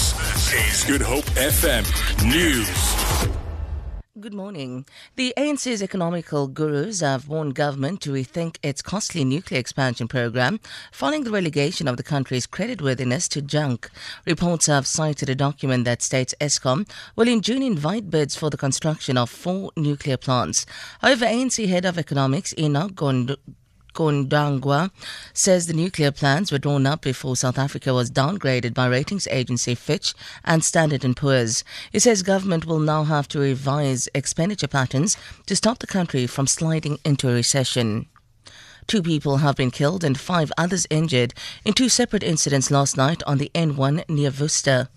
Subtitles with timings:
[0.00, 1.84] This is Good Hope FM
[2.26, 3.28] News.
[4.18, 4.86] Good morning.
[5.16, 10.58] The ANC's economical gurus have warned government to rethink its costly nuclear expansion program
[10.90, 13.90] following the relegation of the country's creditworthiness to junk.
[14.24, 18.56] Reports have cited a document that states Eskom will in June invite bids for the
[18.56, 20.64] construction of four nuclear plants.
[21.02, 23.36] However, ANC head of economics Enoch Gond-
[24.00, 24.90] Godongwana
[25.34, 29.74] says the nuclear plans were drawn up before South Africa was downgraded by ratings agency
[29.74, 31.64] Fitch and Standard & Poor's.
[31.92, 36.46] He says government will now have to revise expenditure patterns to stop the country from
[36.46, 38.06] sliding into a recession.
[38.90, 41.32] Two people have been killed and five others injured
[41.64, 44.88] in two separate incidents last night on the N1 near Worcester.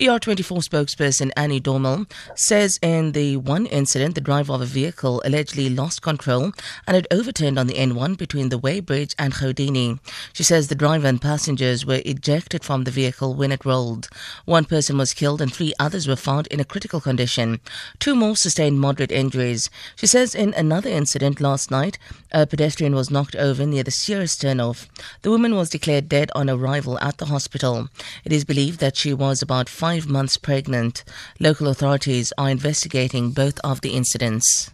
[0.00, 5.68] ER24 spokesperson Annie Dormel says in the one incident, the driver of a vehicle allegedly
[5.68, 6.52] lost control
[6.86, 9.98] and had overturned on the N1 between the Weybridge and Houdini.
[10.32, 14.08] She says the driver and passengers were ejected from the vehicle when it rolled.
[14.46, 17.60] One person was killed and three others were found in a critical condition.
[17.98, 19.68] Two more sustained moderate injuries.
[19.94, 21.98] She says in another incident last night,
[22.30, 24.86] a pedestrian was knocked over near the Ceres turnoff.
[25.20, 27.88] The woman was declared dead on arrival at the hospital.
[28.24, 31.04] It is believed that she was about five months pregnant.
[31.40, 34.70] Local authorities are investigating both of the incidents.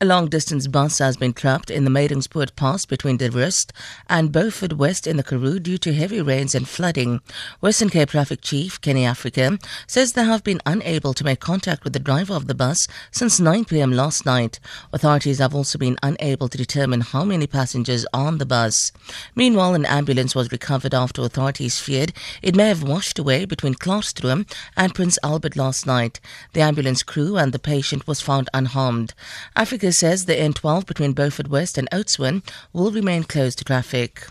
[0.00, 3.72] A long distance bus has been trapped in the Meiringspoort Pass between De Rust
[4.08, 7.20] and Beaufort West in the Karoo due to heavy rains and flooding.
[7.60, 9.56] Western Cape Traffic Chief Kenny Africa
[9.86, 13.38] says they have been unable to make contact with the driver of the bus since
[13.38, 14.58] 9 pm last night.
[14.92, 18.90] Authorities have also been unable to determine how many passengers are on the bus.
[19.36, 24.50] Meanwhile, an ambulance was recovered after authorities feared it may have washed away between Klaarstrom
[24.76, 26.18] and Prince Albert last night.
[26.52, 29.14] The ambulance crew and the patient was found unharmed.
[29.54, 34.26] Africa says the N12 between Beaufort West and Oudtshoorn will remain closed to traffic.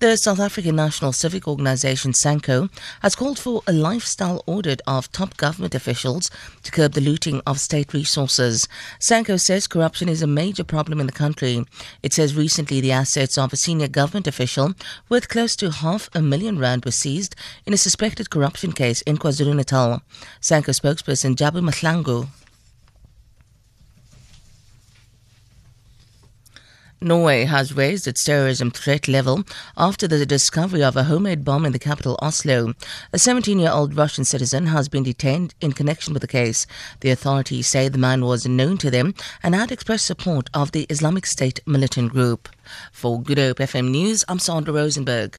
[0.00, 2.70] The South African National Civic Organization SANCO
[3.02, 6.30] has called for a lifestyle audit of top government officials
[6.62, 8.68] to curb the looting of state resources.
[9.00, 11.64] SANCO says corruption is a major problem in the country.
[12.00, 14.74] It says recently the assets of a senior government official
[15.08, 17.34] worth close to half a million rand were seized
[17.66, 20.00] in a suspected corruption case in KwaZulu-Natal.
[20.40, 22.28] SANCO spokesperson Jabu Mahlangu
[27.00, 29.44] Norway has raised its terrorism threat level
[29.76, 32.74] after the discovery of a homemade bomb in the capital Oslo.
[33.12, 36.66] A 17 year old Russian citizen has been detained in connection with the case.
[37.00, 39.14] The authorities say the man was known to them
[39.44, 42.48] and had expressed support of the Islamic State militant group.
[42.90, 45.36] For Good Hope FM News, I'm Sandra Rosenberg.